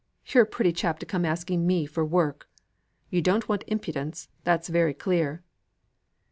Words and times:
You're 0.25 0.45
a 0.45 0.47
pretty 0.47 0.73
chap 0.73 0.97
to 0.97 1.05
come 1.05 1.25
asking 1.25 1.67
me 1.67 1.85
for 1.85 2.03
work. 2.03 2.49
You 3.11 3.21
don't 3.21 3.47
want 3.47 3.63
impudence, 3.67 4.29
that's 4.43 4.67
very 4.67 4.95
clear." 4.95 5.43